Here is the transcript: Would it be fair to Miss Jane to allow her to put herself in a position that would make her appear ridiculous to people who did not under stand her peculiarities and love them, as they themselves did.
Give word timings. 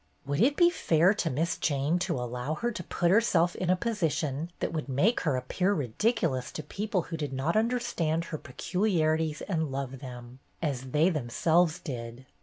Would 0.25 0.41
it 0.41 0.55
be 0.57 0.71
fair 0.71 1.13
to 1.13 1.29
Miss 1.29 1.59
Jane 1.59 1.99
to 1.99 2.15
allow 2.15 2.55
her 2.55 2.71
to 2.71 2.83
put 2.83 3.11
herself 3.11 3.55
in 3.55 3.69
a 3.69 3.75
position 3.75 4.51
that 4.59 4.73
would 4.73 4.89
make 4.89 5.19
her 5.19 5.35
appear 5.35 5.75
ridiculous 5.75 6.51
to 6.53 6.63
people 6.63 7.03
who 7.03 7.17
did 7.17 7.31
not 7.31 7.55
under 7.55 7.79
stand 7.79 8.25
her 8.25 8.39
peculiarities 8.39 9.43
and 9.43 9.71
love 9.71 9.99
them, 9.99 10.39
as 10.59 10.89
they 10.89 11.11
themselves 11.11 11.77
did. 11.77 12.25